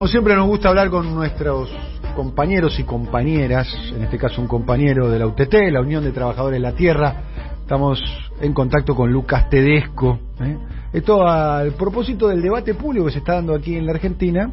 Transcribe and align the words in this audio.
Como 0.00 0.12
siempre 0.12 0.36
nos 0.36 0.46
gusta 0.46 0.68
hablar 0.68 0.90
con 0.90 1.12
nuestros 1.12 1.68
compañeros 2.14 2.78
y 2.78 2.84
compañeras, 2.84 3.66
en 3.92 4.04
este 4.04 4.16
caso 4.16 4.40
un 4.40 4.46
compañero 4.46 5.10
de 5.10 5.18
la 5.18 5.26
UTT, 5.26 5.52
la 5.72 5.80
Unión 5.80 6.04
de 6.04 6.12
Trabajadores 6.12 6.54
de 6.54 6.60
la 6.60 6.76
Tierra. 6.76 7.24
Estamos 7.62 8.00
en 8.40 8.52
contacto 8.52 8.94
con 8.94 9.10
Lucas 9.10 9.50
Tedesco. 9.50 10.20
¿eh? 10.40 10.56
Esto 10.92 11.26
al 11.26 11.72
propósito 11.72 12.28
del 12.28 12.40
debate 12.42 12.74
público 12.74 13.06
que 13.06 13.10
se 13.10 13.18
está 13.18 13.34
dando 13.34 13.56
aquí 13.56 13.74
en 13.74 13.86
la 13.86 13.92
Argentina, 13.92 14.52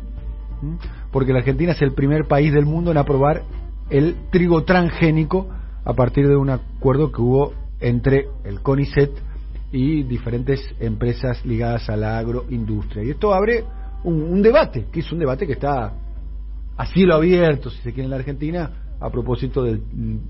porque 1.12 1.32
la 1.32 1.38
Argentina 1.40 1.74
es 1.74 1.82
el 1.84 1.94
primer 1.94 2.26
país 2.26 2.52
del 2.52 2.66
mundo 2.66 2.90
en 2.90 2.98
aprobar 2.98 3.44
el 3.92 4.16
trigo 4.32 4.64
transgénico 4.64 5.48
a 5.84 5.94
partir 5.94 6.28
de 6.28 6.38
un 6.38 6.50
acuerdo 6.50 7.12
que 7.12 7.22
hubo 7.22 7.54
entre 7.82 8.30
el 8.46 8.62
CONICET 8.62 9.12
y 9.72 10.02
diferentes 10.02 10.60
empresas 10.80 11.46
ligadas 11.46 11.88
a 11.88 11.96
la 11.96 12.18
agroindustria. 12.18 13.04
Y 13.04 13.12
esto 13.12 13.32
abre 13.32 13.64
un, 14.06 14.22
un, 14.22 14.42
debate, 14.42 14.86
que 14.92 15.02
es 15.02 15.12
un 15.12 15.20
debate 15.20 15.46
que 15.46 15.54
está 15.54 15.94
a 16.78 16.86
cielo 16.88 17.16
abierto, 17.16 17.70
si 17.70 17.78
se 17.82 17.94
quiere, 17.94 18.06
en 18.06 18.10
la 18.12 18.18
Argentina, 18.18 18.72
a 19.00 19.10
propósito 19.10 19.64
del 19.64 19.82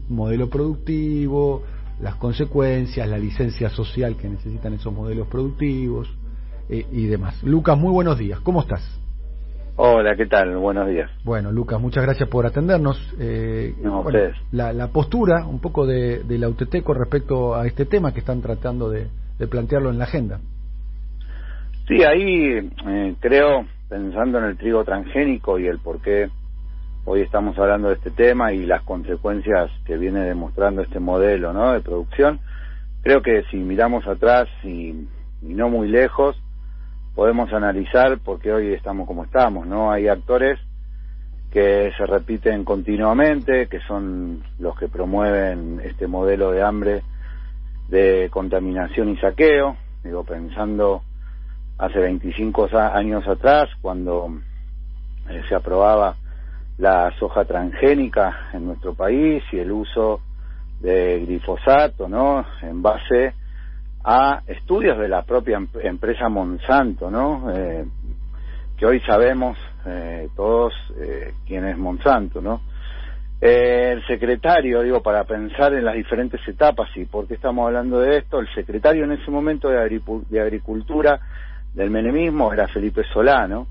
modelo 0.09 0.49
productivo, 0.49 1.63
las 2.01 2.15
consecuencias, 2.15 3.07
la 3.07 3.17
licencia 3.17 3.69
social 3.69 4.15
que 4.17 4.29
necesitan 4.29 4.73
esos 4.73 4.93
modelos 4.93 5.27
productivos 5.27 6.09
eh, 6.69 6.85
y 6.91 7.05
demás. 7.05 7.41
Lucas, 7.43 7.77
muy 7.77 7.91
buenos 7.91 8.17
días, 8.17 8.39
¿cómo 8.41 8.61
estás? 8.61 9.01
Hola, 9.77 10.15
¿qué 10.15 10.25
tal? 10.25 10.55
Buenos 10.57 10.87
días. 10.87 11.11
Bueno, 11.25 11.51
Lucas, 11.51 11.81
muchas 11.81 12.03
gracias 12.03 12.29
por 12.29 12.45
atendernos. 12.45 12.97
Eh, 13.19 13.75
no, 13.81 14.03
bueno, 14.03 14.19
la, 14.51 14.71
la, 14.71 14.87
postura 14.87 15.45
un 15.45 15.59
poco 15.59 15.85
de, 15.85 16.23
de, 16.23 16.37
la 16.37 16.47
UTT 16.47 16.81
con 16.81 16.97
respecto 16.97 17.55
a 17.55 17.67
este 17.67 17.85
tema 17.85 18.13
que 18.13 18.21
están 18.21 18.41
tratando 18.41 18.89
de, 18.89 19.07
de 19.37 19.47
plantearlo 19.47 19.89
en 19.89 19.97
la 19.97 20.05
agenda. 20.05 20.39
Sí, 21.87 22.03
ahí 22.03 22.71
eh, 22.87 23.15
creo, 23.19 23.67
pensando 23.87 24.39
en 24.39 24.45
el 24.45 24.57
trigo 24.57 24.83
transgénico 24.83 25.59
y 25.59 25.67
el 25.67 25.77
por 25.77 26.01
qué 26.01 26.29
hoy 27.05 27.21
estamos 27.21 27.59
hablando 27.59 27.89
de 27.89 27.95
este 27.95 28.09
tema 28.09 28.53
y 28.53 28.65
las 28.65 28.81
consecuencias 28.81 29.69
que 29.85 29.95
viene 29.95 30.21
demostrando 30.21 30.81
este 30.81 30.99
modelo 30.99 31.53
¿no? 31.53 31.73
de 31.73 31.81
producción, 31.81 32.39
creo 33.03 33.21
que 33.21 33.43
si 33.51 33.57
miramos 33.57 34.07
atrás 34.07 34.47
y, 34.63 35.07
y 35.43 35.53
no 35.53 35.69
muy 35.69 35.87
lejos, 35.87 36.35
podemos 37.13 37.53
analizar 37.53 38.17
por 38.17 38.39
qué 38.39 38.51
hoy 38.51 38.73
estamos 38.73 39.07
como 39.07 39.23
estamos, 39.23 39.67
¿no? 39.67 39.91
Hay 39.91 40.07
actores 40.07 40.59
que 41.51 41.91
se 41.95 42.05
repiten 42.07 42.65
continuamente, 42.65 43.67
que 43.67 43.79
son 43.81 44.41
los 44.57 44.75
que 44.77 44.87
promueven 44.87 45.81
este 45.83 46.07
modelo 46.07 46.51
de 46.51 46.63
hambre 46.63 47.03
de 47.89 48.27
contaminación 48.31 49.09
y 49.09 49.17
saqueo, 49.17 49.77
digo, 50.03 50.23
pensando 50.23 51.03
hace 51.77 51.99
25 51.99 52.69
años 52.93 53.27
atrás, 53.27 53.69
cuando 53.81 54.29
eh, 55.29 55.41
se 55.49 55.55
aprobaba 55.55 56.15
la 56.77 57.11
soja 57.19 57.45
transgénica 57.45 58.49
en 58.53 58.65
nuestro 58.67 58.93
país 58.93 59.43
y 59.51 59.59
el 59.59 59.71
uso 59.71 60.21
de 60.79 61.25
glifosato, 61.25 62.07
¿no? 62.07 62.45
En 62.61 62.81
base 62.81 63.33
a 64.03 64.41
estudios 64.47 64.97
de 64.99 65.07
la 65.07 65.23
propia 65.23 65.57
em 65.57 65.67
empresa 65.81 66.29
Monsanto, 66.29 67.09
¿no? 67.09 67.51
Eh, 67.51 67.85
que 68.77 68.85
hoy 68.85 68.99
sabemos 69.01 69.57
eh, 69.85 70.29
todos 70.35 70.73
eh, 70.97 71.33
quién 71.47 71.65
es 71.65 71.77
Monsanto, 71.77 72.41
¿no? 72.41 72.61
el 73.41 74.03
secretario, 74.07 74.81
digo, 74.81 75.03
para 75.03 75.25
pensar 75.25 75.73
en 75.73 75.85
las 75.85 75.93
diferentes 75.93 76.39
etapas 76.47 76.89
y 76.95 77.05
por 77.05 77.27
qué 77.27 77.35
estamos 77.35 77.67
hablando 77.67 77.99
de 77.99 78.17
esto, 78.17 78.39
el 78.39 78.47
secretario 78.55 79.03
en 79.03 79.11
ese 79.11 79.29
momento 79.29 79.69
de 79.69 80.41
Agricultura 80.41 81.19
del 81.75 81.91
menemismo 81.91 82.51
era 82.53 82.67
Felipe 82.67 83.03
Solano, 83.13 83.67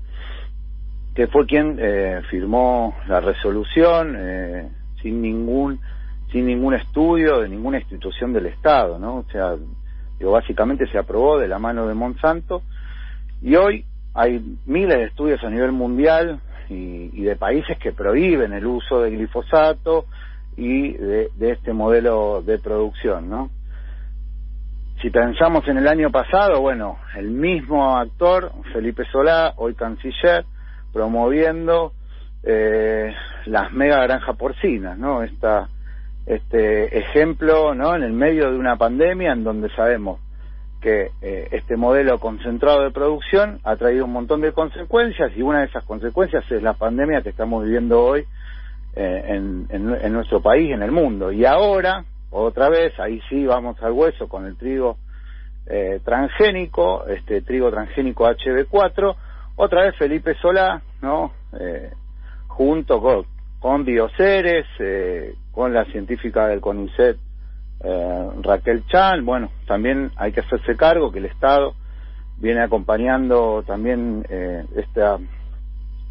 que 1.13 1.27
fue 1.27 1.45
quien 1.45 1.77
eh, 1.79 2.21
firmó 2.29 2.95
la 3.07 3.19
resolución 3.19 4.15
eh, 4.17 4.69
sin 5.01 5.21
ningún 5.21 5.79
sin 6.31 6.47
ningún 6.47 6.73
estudio 6.73 7.39
de 7.39 7.49
ninguna 7.49 7.79
institución 7.79 8.33
del 8.33 8.47
Estado, 8.47 8.99
¿no? 8.99 9.17
O 9.17 9.25
sea, 9.31 9.55
digo, 10.19 10.31
básicamente 10.31 10.87
se 10.87 10.97
aprobó 10.97 11.39
de 11.39 11.47
la 11.47 11.59
mano 11.59 11.87
de 11.87 11.93
Monsanto 11.93 12.61
y 13.41 13.55
hoy 13.55 13.85
hay 14.13 14.57
miles 14.65 14.97
de 14.97 15.03
estudios 15.05 15.43
a 15.43 15.49
nivel 15.49 15.71
mundial 15.71 16.41
y, 16.69 17.09
y 17.13 17.23
de 17.23 17.35
países 17.35 17.77
que 17.77 17.93
prohíben 17.93 18.53
el 18.53 18.65
uso 18.65 19.01
de 19.01 19.11
glifosato 19.11 20.05
y 20.57 20.93
de, 20.93 21.29
de 21.35 21.51
este 21.51 21.73
modelo 21.73 22.41
de 22.41 22.59
producción, 22.59 23.29
¿no? 23.29 23.49
Si 25.01 25.09
pensamos 25.09 25.67
en 25.67 25.77
el 25.77 25.87
año 25.87 26.09
pasado, 26.09 26.61
bueno, 26.61 26.97
el 27.15 27.29
mismo 27.29 27.97
actor, 27.97 28.51
Felipe 28.71 29.03
Solá, 29.11 29.53
hoy 29.57 29.75
canciller, 29.75 30.45
promoviendo 30.93 31.91
eh, 32.43 33.13
las 33.45 33.73
mega 33.73 34.01
granjas 34.03 34.37
porcinas, 34.37 34.97
¿no? 34.97 35.21
Esta, 35.23 35.67
este 36.25 36.97
ejemplo, 36.97 37.75
¿no? 37.75 37.95
En 37.95 38.03
el 38.03 38.13
medio 38.13 38.49
de 38.51 38.57
una 38.57 38.77
pandemia 38.77 39.33
en 39.33 39.43
donde 39.43 39.69
sabemos 39.75 40.21
que 40.81 41.11
eh, 41.21 41.49
este 41.51 41.75
modelo 41.75 42.19
concentrado 42.19 42.83
de 42.83 42.91
producción 42.91 43.59
ha 43.63 43.75
traído 43.75 44.05
un 44.05 44.13
montón 44.13 44.41
de 44.41 44.53
consecuencias 44.53 45.31
y 45.35 45.41
una 45.41 45.59
de 45.59 45.65
esas 45.65 45.83
consecuencias 45.83 46.49
es 46.49 46.63
la 46.63 46.73
pandemia 46.73 47.21
que 47.21 47.29
estamos 47.29 47.63
viviendo 47.65 48.01
hoy 48.01 48.25
eh, 48.95 49.23
en, 49.27 49.67
en, 49.69 49.93
en 49.93 50.13
nuestro 50.13 50.41
país, 50.41 50.71
en 50.71 50.83
el 50.83 50.91
mundo. 50.91 51.31
Y 51.31 51.43
ahora, 51.43 52.05
otra 52.31 52.69
vez, 52.69 52.97
ahí 52.99 53.21
sí 53.29 53.45
vamos 53.45 53.81
al 53.81 53.91
hueso 53.91 54.27
con 54.27 54.45
el 54.45 54.57
trigo 54.57 54.97
eh, 55.67 55.99
transgénico, 56.03 57.05
este 57.07 57.41
trigo 57.41 57.71
transgénico 57.71 58.25
HB4, 58.25 59.15
otra 59.55 59.83
vez 59.83 59.95
Felipe 59.97 60.35
Solá, 60.41 60.81
¿no? 61.01 61.31
Eh, 61.59 61.91
junto 62.47 63.01
con, 63.01 63.25
con 63.59 63.85
Bioceres, 63.85 64.65
eh, 64.79 65.35
con 65.51 65.73
la 65.73 65.85
científica 65.85 66.47
del 66.47 66.61
CONICET 66.61 67.17
eh, 67.83 68.29
Raquel 68.41 68.85
Chan, 68.87 69.25
bueno, 69.25 69.51
también 69.67 70.11
hay 70.15 70.31
que 70.31 70.41
hacerse 70.41 70.75
cargo 70.75 71.11
que 71.11 71.19
el 71.19 71.25
Estado 71.25 71.75
viene 72.37 72.61
acompañando 72.61 73.63
también 73.65 74.25
eh, 74.29 74.65
esta, 74.75 75.17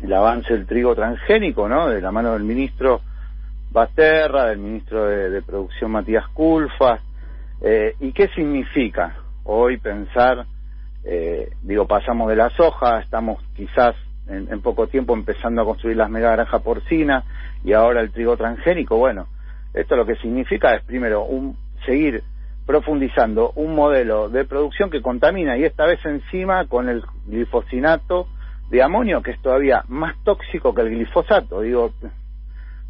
el 0.00 0.12
avance 0.12 0.52
del 0.52 0.66
trigo 0.66 0.94
transgénico, 0.94 1.68
¿no? 1.68 1.88
De 1.88 2.00
la 2.00 2.12
mano 2.12 2.32
del 2.32 2.44
ministro 2.44 3.00
Basterra, 3.74 4.46
del 4.46 4.58
ministro 4.58 5.04
de, 5.06 5.42
Producción 5.42 5.90
Matías 5.90 6.28
Culfas. 6.28 7.00
Eh, 7.60 7.96
¿Y 7.98 8.12
qué 8.12 8.28
significa 8.28 9.16
hoy 9.42 9.78
pensar, 9.78 10.46
eh, 11.02 11.50
digo, 11.60 11.84
pasamos 11.84 12.28
de 12.28 12.36
la 12.36 12.50
soja, 12.50 13.00
estamos 13.00 13.42
quizás 13.56 13.96
en, 14.28 14.46
en, 14.52 14.62
poco 14.62 14.86
tiempo 14.86 15.12
empezando 15.12 15.60
a 15.60 15.64
construir 15.64 15.96
las 15.96 16.08
mega 16.08 16.30
granjas 16.30 16.62
porcinas 16.62 17.24
y 17.64 17.72
ahora 17.72 18.00
el 18.00 18.12
trigo 18.12 18.36
transgénico? 18.36 18.96
Bueno, 18.96 19.26
esto 19.74 19.96
lo 19.96 20.06
que 20.06 20.14
significa 20.16 20.76
es 20.76 20.84
primero 20.84 21.24
un, 21.24 21.56
seguir 21.84 22.22
profundizando 22.66 23.50
un 23.56 23.74
modelo 23.74 24.28
de 24.28 24.44
producción 24.44 24.88
que 24.88 25.02
contamina 25.02 25.58
y 25.58 25.64
esta 25.64 25.84
vez 25.84 25.98
encima 26.06 26.68
con 26.68 26.88
el 26.88 27.02
glifosinato 27.26 28.28
de 28.70 28.84
amonio 28.84 29.20
que 29.20 29.32
es 29.32 29.42
todavía 29.42 29.82
más 29.88 30.14
tóxico 30.22 30.72
que 30.72 30.82
el 30.82 30.90
glifosato. 30.90 31.60
Digo, 31.60 31.92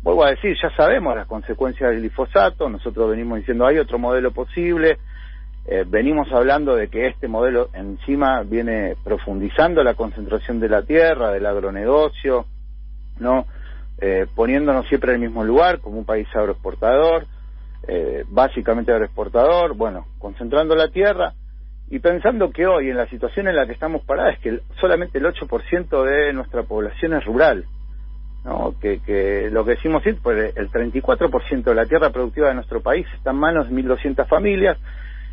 vuelvo 0.05 0.25
a 0.25 0.31
decir, 0.31 0.55
ya 0.63 0.71
sabemos 0.77 1.17
las 1.17 1.27
consecuencias 1.27 1.91
del 1.91 2.01
glifosato, 2.01 2.69
nosotros 2.69 3.11
venimos 3.11 3.39
diciendo 3.39 3.67
hay 3.67 3.79
otro 3.79 3.99
modelo 3.99 4.33
posible, 4.33 4.99
eh, 5.67 5.85
venimos 5.87 6.31
hablando 6.31 6.77
de 6.77 6.89
que 6.89 7.07
este 7.07 7.27
modelo 7.27 7.71
encima 7.73 8.43
viene 8.43 8.97
profundizando 9.03 9.83
la 9.83 9.95
concentración 9.95 10.61
de 10.61 10.69
la 10.69 10.83
tierra, 10.83 11.33
del 11.33 11.47
agronegocio, 11.47 12.45
¿no? 13.19 13.47
Eh, 13.99 14.27
poniéndonos 14.35 14.87
siempre 14.89 15.15
en 15.15 15.23
el 15.23 15.29
mismo 15.29 15.43
lugar 15.43 15.81
como 15.81 15.97
un 15.97 16.05
país 16.05 16.29
agroexportador, 16.35 17.25
eh, 17.89 18.25
básicamente 18.29 18.93
agroexportador, 18.93 19.75
bueno, 19.75 20.07
concentrando 20.19 20.77
la 20.77 20.89
tierra 20.89 21.33
y 21.89 21.99
pensando 22.01 22.51
que 22.51 22.67
hoy 22.67 22.91
en 22.91 22.99
la 22.99 23.09
situación 23.09 23.49
en 23.49 23.57
la 23.57 23.65
que 23.65 23.73
estamos 23.73 24.03
parados 24.05 24.35
es 24.35 24.41
que 24.41 24.61
solamente 24.81 25.17
el 25.17 25.25
8% 25.25 26.05
de 26.05 26.35
nuestra 26.35 26.65
población 26.65 27.15
es 27.15 27.25
rural, 27.25 27.65
¿no? 28.45 28.75
Que, 28.81 29.49
lo 29.51 29.65
que 29.65 29.73
decimos 29.73 30.07
es 30.07 30.17
pues 30.23 30.55
el 30.57 30.71
34% 30.71 31.65
de 31.65 31.75
la 31.75 31.87
tierra 31.87 32.11
productiva 32.11 32.49
de 32.49 32.55
nuestro 32.55 32.81
país 32.81 33.07
está 33.17 33.31
en 33.31 33.37
manos 33.37 33.69
de 33.69 33.75
1.200 33.75 34.27
familias 34.29 34.79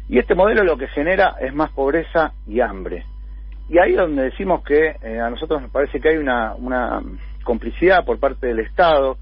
y 0.09 0.17
este 0.17 0.35
modelo 0.35 0.63
lo 0.63 0.77
que 0.77 0.87
genera 0.87 1.35
es 1.39 1.53
más 1.53 1.71
pobreza 1.71 2.33
y 2.47 2.61
hambre. 2.61 3.05
Y 3.69 3.77
ahí 3.77 3.91
es 3.91 3.97
donde 3.97 4.23
decimos 4.23 4.63
que 4.63 4.95
eh, 5.01 5.19
a 5.19 5.29
nosotros 5.29 5.61
nos 5.61 5.71
parece 5.71 5.99
que 5.99 6.09
hay 6.09 6.17
una, 6.17 6.55
una 6.55 7.01
complicidad 7.43 8.03
por 8.05 8.19
parte 8.19 8.47
del 8.47 8.59
Estado, 8.59 9.17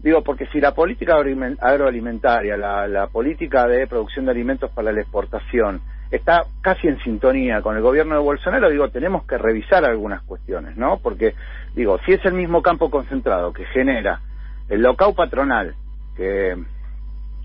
digo, 0.00 0.22
porque 0.22 0.46
si 0.46 0.60
la 0.60 0.74
política 0.74 1.16
agroalimentaria, 1.16 2.56
la, 2.56 2.86
la 2.86 3.06
política 3.06 3.66
de 3.66 3.86
producción 3.86 4.26
de 4.26 4.32
alimentos 4.32 4.70
para 4.72 4.92
la 4.92 5.00
exportación, 5.00 5.80
está 6.10 6.44
casi 6.60 6.88
en 6.88 6.98
sintonía 7.00 7.60
con 7.62 7.76
el 7.76 7.82
gobierno 7.82 8.14
de 8.14 8.20
Bolsonaro, 8.22 8.70
digo, 8.70 8.88
tenemos 8.88 9.24
que 9.24 9.38
revisar 9.38 9.84
algunas 9.84 10.22
cuestiones, 10.22 10.76
¿no? 10.76 10.98
Porque, 10.98 11.34
digo, 11.74 11.98
si 12.06 12.12
es 12.12 12.24
el 12.24 12.34
mismo 12.34 12.62
campo 12.62 12.90
concentrado 12.90 13.52
que 13.52 13.64
genera 13.66 14.20
el 14.68 14.82
local 14.82 15.14
patronal, 15.14 15.74
que 16.16 16.56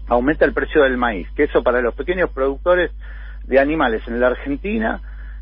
aumenta 0.07 0.45
el 0.45 0.53
precio 0.53 0.83
del 0.83 0.97
maíz, 0.97 1.27
que 1.35 1.43
eso 1.43 1.63
para 1.63 1.81
los 1.81 1.93
pequeños 1.93 2.29
productores 2.29 2.91
de 3.45 3.59
animales 3.59 4.01
en 4.07 4.19
la 4.19 4.27
Argentina 4.27 5.01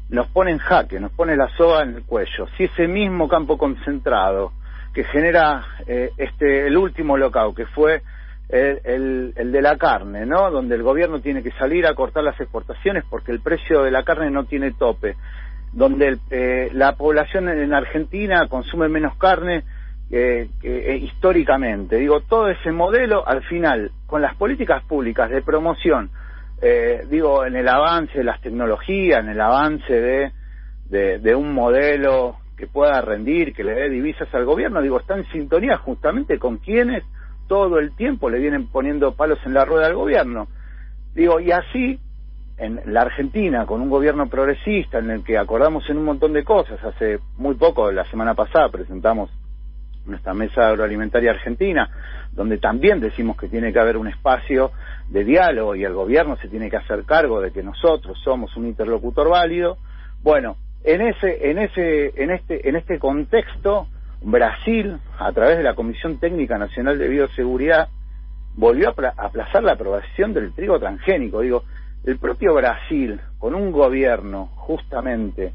nos 0.10 0.28
pone 0.28 0.52
en 0.52 0.58
jaque, 0.58 1.00
nos 1.00 1.12
pone 1.12 1.36
la 1.36 1.50
soga 1.56 1.84
en 1.84 1.96
el 1.96 2.04
cuello. 2.04 2.48
Si 2.58 2.66
ese 2.66 2.88
mismo 2.88 3.28
campo 3.28 3.58
concentrado 3.58 4.52
que 4.94 5.04
genera 5.06 5.64
eh, 5.88 6.12
este 6.18 6.68
el 6.68 6.78
último 6.78 7.18
locao, 7.18 7.56
que 7.56 7.66
fue 7.68 8.02
el, 8.52 9.34
el, 9.36 9.52
de 9.52 9.62
la 9.62 9.78
carne, 9.78 10.26
¿no? 10.26 10.52
Donde 10.52 10.76
el 10.76 10.84
gobierno 10.84 11.22
tiene 11.22 11.42
que 11.42 11.52
salir 11.52 11.88
a 11.88 11.96
cortar 11.96 12.24
las 12.24 12.40
exportaciones 12.40 13.06
porque 13.10 13.32
el 13.32 13.40
precio 13.40 13.84
de 13.84 13.92
la 13.92 14.04
carne 14.04 14.30
no 14.30 14.44
tiene 14.44 14.72
tope, 14.74 15.16
donde 15.72 16.18
eh, 16.30 16.70
la 16.74 16.96
población 16.96 17.48
en 17.48 17.74
Argentina 17.74 18.48
consume 18.50 18.90
menos 18.90 19.16
carne 19.16 19.64
eh, 20.12 20.50
históricamente. 21.02 21.96
Digo, 21.96 22.20
todo 22.22 22.50
ese 22.50 22.74
modelo, 22.74 23.26
al 23.26 23.42
final, 23.44 23.92
con 24.06 24.22
las 24.22 24.36
políticas 24.36 24.84
públicas 24.84 25.30
de 25.30 25.42
promoción, 25.42 26.10
eh, 26.62 27.06
digo, 27.10 27.46
en 27.46 27.56
el 27.56 27.70
avance 27.70 28.18
de 28.18 28.26
las 28.26 28.42
tecnologías, 28.42 29.22
en 29.22 29.30
el 29.30 29.40
avance 29.40 29.94
de, 29.94 30.32
de, 30.90 31.20
de 31.20 31.36
un 31.36 31.54
modelo 31.54 32.36
que 32.58 32.68
pueda 32.68 33.00
rendir, 33.02 33.54
que 33.54 33.64
le 33.64 33.74
dé 33.74 33.90
divisas 33.90 34.28
al 34.36 34.44
gobierno, 34.44 34.82
digo, 34.82 35.00
está 35.00 35.16
en 35.16 35.26
sintonía 35.32 35.78
justamente 35.78 36.38
con 36.38 36.58
quienes 36.58 37.04
todo 37.52 37.80
el 37.80 37.94
tiempo 37.98 38.30
le 38.30 38.40
vienen 38.40 38.68
poniendo 38.68 39.14
palos 39.14 39.38
en 39.46 39.54
la 39.54 39.66
rueda 39.66 39.88
al 39.88 39.96
gobierno. 39.96 40.48
Digo, 41.14 41.42
y 41.42 41.52
así, 41.52 42.00
en 42.58 42.80
la 42.86 43.02
Argentina, 43.02 43.66
con 43.66 43.82
un 43.82 43.90
gobierno 43.90 44.30
progresista 44.30 45.00
en 45.00 45.12
el 45.12 45.22
que 45.26 45.38
acordamos 45.38 45.84
en 45.90 45.98
un 45.98 46.06
montón 46.06 46.32
de 46.32 46.46
cosas, 46.46 46.82
hace 46.82 47.20
muy 47.36 47.56
poco, 47.56 47.92
la 47.92 48.06
semana 48.06 48.36
pasada, 48.36 48.70
presentamos 48.70 49.30
nuestra 50.06 50.34
mesa 50.34 50.70
agroalimentaria 50.70 51.32
argentina, 51.32 51.90
donde 52.32 52.58
también 52.58 53.02
decimos 53.02 53.36
que 53.36 53.50
tiene 53.50 53.74
que 53.74 53.80
haber 53.82 53.98
un 53.98 54.08
espacio 54.08 54.72
de 55.10 55.26
diálogo 55.26 55.76
y 55.76 55.84
el 55.84 55.94
gobierno 55.94 56.38
se 56.38 56.48
tiene 56.48 56.70
que 56.70 56.78
hacer 56.78 57.04
cargo 57.04 57.42
de 57.42 57.52
que 57.52 57.64
nosotros 57.64 58.18
somos 58.24 58.56
un 58.56 58.66
interlocutor 58.66 59.28
válido. 59.28 59.78
Bueno, 60.24 60.56
en 60.86 61.02
ese, 61.02 61.52
en 61.52 61.58
ese, 61.58 62.14
en 62.16 62.32
este, 62.32 62.70
en 62.70 62.78
este 62.78 62.98
contexto, 62.98 63.88
Brasil, 64.22 65.00
a 65.18 65.32
través 65.32 65.58
de 65.58 65.64
la 65.64 65.74
Comisión 65.74 66.20
Técnica 66.20 66.58
Nacional 66.58 66.98
de 67.00 67.08
Bioseguridad, 67.08 67.90
volvió 68.56 68.90
a 68.90 69.14
aplazar 69.18 69.64
la 69.64 69.74
aprobación 69.74 70.34
del 70.34 70.54
trigo 70.54 70.80
transgénico. 70.80 71.42
Digo, 71.42 71.64
el 72.04 72.18
propio 72.18 72.54
Brasil, 72.54 73.20
con 73.40 73.56
un 73.56 73.72
gobierno 73.72 74.48
justamente 74.56 75.54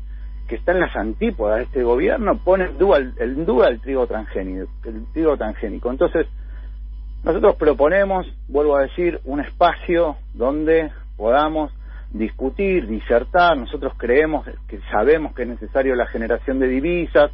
que 0.49 0.57
está 0.57 0.73
en 0.73 0.81
las 0.81 0.95
antípodas 0.95 1.59
de 1.59 1.65
este 1.65 1.83
gobierno, 1.83 2.39
pone 2.39 2.67
en 2.67 2.79
duda, 2.79 2.99
en 2.99 3.45
duda 3.45 3.69
el 3.69 3.81
trigo 3.81 4.07
transgénico. 4.07 4.71
El 4.85 5.07
trigo 5.13 5.37
transgénico. 5.37 5.91
Entonces, 5.91 6.27
nosotros 7.25 7.57
proponemos, 7.57 8.27
vuelvo 8.49 8.77
a 8.77 8.83
decir, 8.83 9.21
un 9.25 9.41
espacio 9.41 10.17
donde 10.35 10.91
podamos 11.17 11.73
discutir, 12.13 12.87
disertar. 12.87 13.57
Nosotros 13.57 13.95
creemos 13.97 14.47
que 14.69 14.79
sabemos 14.93 15.35
que 15.35 15.43
es 15.43 15.49
necesario 15.49 15.97
la 15.97 16.07
generación 16.07 16.61
de 16.61 16.69
divisas, 16.69 17.33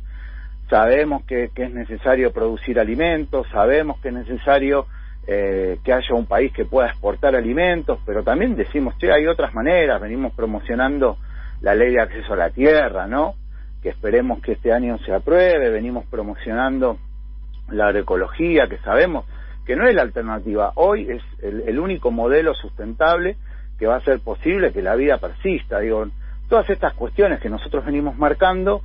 sabemos 0.72 1.22
que, 1.26 1.50
es 1.54 1.74
necesario 1.74 2.32
producir 2.32 2.80
alimentos, 2.80 3.46
sabemos 3.52 4.00
que 4.00 4.08
es 4.08 4.14
necesario 4.14 4.86
eh, 5.26 5.78
que 5.84 5.92
haya 5.92 6.14
un 6.14 6.24
país 6.24 6.50
que 6.50 6.64
pueda 6.64 6.88
exportar 6.88 7.36
alimentos, 7.36 7.98
pero 8.06 8.24
también 8.24 8.56
decimos, 8.56 8.96
che, 8.96 9.12
hay 9.12 9.26
otras 9.26 9.52
maneras, 9.52 10.00
venimos 10.00 10.32
promocionando 10.32 11.18
la 11.60 11.74
ley 11.74 11.92
de 11.92 12.00
acceso 12.00 12.32
a 12.32 12.36
la 12.36 12.50
tierra, 12.50 13.06
¿no? 13.06 13.34
Que 13.82 13.90
esperemos 13.90 14.40
que 14.40 14.52
este 14.52 14.72
año 14.72 14.96
se 15.00 15.12
apruebe, 15.12 15.68
venimos 15.68 16.06
promocionando 16.06 16.96
la 17.68 17.88
agroecología, 17.88 18.66
que 18.66 18.78
sabemos 18.78 19.26
que 19.66 19.76
no 19.76 19.86
es 19.86 19.94
la 19.94 20.00
alternativa, 20.00 20.72
hoy 20.76 21.06
es 21.10 21.22
el, 21.42 21.68
el 21.68 21.78
único 21.78 22.10
modelo 22.10 22.54
sustentable 22.54 23.36
que 23.78 23.86
va 23.86 23.96
a 23.96 24.04
ser 24.04 24.20
posible 24.20 24.72
que 24.72 24.80
la 24.80 24.94
vida 24.94 25.18
persista, 25.18 25.80
digo, 25.80 26.06
todas 26.48 26.70
estas 26.70 26.94
cuestiones 26.94 27.40
que 27.40 27.50
nosotros 27.50 27.84
venimos 27.84 28.16
marcando, 28.16 28.80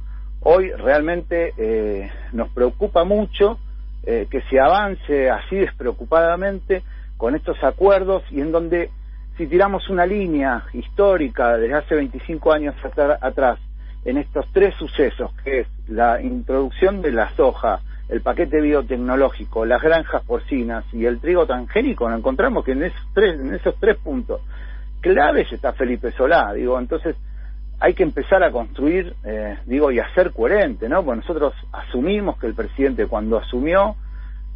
hoy 0.50 0.72
realmente 0.72 1.54
eh, 1.58 2.10
nos 2.32 2.48
preocupa 2.52 3.04
mucho 3.04 3.60
eh, 4.06 4.28
que 4.32 4.40
se 4.44 4.58
avance 4.58 5.30
así 5.30 5.58
despreocupadamente 5.58 6.84
con 7.18 7.36
estos 7.36 7.62
acuerdos 7.66 8.24
y 8.32 8.40
en 8.40 8.54
donde 8.54 8.90
si 9.36 9.46
tiramos 9.48 9.90
una 9.90 10.06
línea 10.06 10.64
histórica 10.72 11.58
desde 11.58 11.76
hace 11.76 11.96
25 11.96 12.54
años 12.54 12.76
atrás 13.20 13.60
en 14.06 14.18
estos 14.20 14.46
tres 14.54 14.74
sucesos, 14.76 15.34
que 15.44 15.60
es 15.60 15.68
la 15.90 16.22
introducción 16.22 17.02
de 17.02 17.12
la 17.12 17.30
soja, 17.36 17.82
el 18.08 18.22
paquete 18.22 18.62
biotecnológico, 18.62 19.66
las 19.66 19.82
granjas 19.82 20.24
porcinas 20.24 20.86
y 20.94 21.04
el 21.06 21.20
trigo 21.20 21.46
transgénico, 21.46 22.08
nos 22.08 22.20
encontramos 22.20 22.64
que 22.64 22.72
en 22.72 22.84
esos 22.84 23.06
tres, 23.14 23.38
en 23.38 23.54
esos 23.54 23.76
tres 23.82 23.98
puntos 23.98 24.40
claves 25.02 25.52
está 25.52 25.74
Felipe 25.74 26.14
Solá, 26.14 26.54
digo, 26.54 26.80
entonces 26.80 27.18
hay 27.80 27.94
que 27.94 28.04
empezar 28.04 28.44
a 28.44 28.52
construir, 28.52 29.16
eh, 29.24 29.58
digo, 29.66 29.92
y 29.92 30.00
a 30.00 30.14
ser 30.14 30.32
coherente, 30.32 30.90
¿no? 30.90 31.04
Pues 31.04 31.18
nosotros 31.18 31.54
asumimos 31.72 32.38
que 32.40 32.48
el 32.48 32.56
presidente 32.56 33.08
cuando 33.08 33.38
asumió 33.38 33.96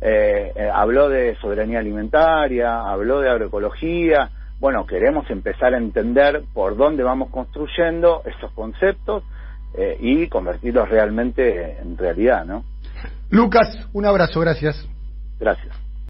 eh, 0.02 0.52
eh, 0.56 0.70
habló 0.74 1.10
de 1.10 1.36
soberanía 1.36 1.80
alimentaria, 1.80 2.82
habló 2.82 3.22
de 3.22 3.30
agroecología, 3.30 4.32
bueno, 4.60 4.86
queremos 4.86 5.30
empezar 5.30 5.74
a 5.74 5.78
entender 5.78 6.44
por 6.54 6.76
dónde 6.76 7.04
vamos 7.04 7.30
construyendo 7.30 8.24
esos 8.26 8.52
conceptos 8.52 9.24
y 10.02 10.28
convertirlos 10.28 10.90
realmente 10.90 11.78
en 11.80 11.98
realidad, 11.98 12.44
¿no? 12.46 12.66
Lucas, 13.30 13.88
un 13.94 14.06
abrazo, 14.06 14.42
gracias. 14.42 14.86
Gracias. 15.40 15.74